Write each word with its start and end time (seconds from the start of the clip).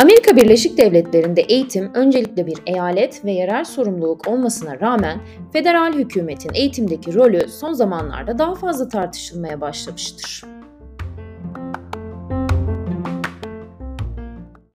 Amerika 0.00 0.36
Birleşik 0.36 0.78
Devletleri'nde 0.78 1.40
eğitim 1.40 1.94
öncelikle 1.94 2.46
bir 2.46 2.58
eyalet 2.66 3.24
ve 3.24 3.32
yerel 3.32 3.64
sorumluluk 3.64 4.28
olmasına 4.28 4.80
rağmen 4.80 5.20
federal 5.52 5.92
hükümetin 5.92 6.50
eğitimdeki 6.54 7.14
rolü 7.14 7.48
son 7.48 7.72
zamanlarda 7.72 8.38
daha 8.38 8.54
fazla 8.54 8.88
tartışılmaya 8.88 9.60
başlamıştır. 9.60 10.44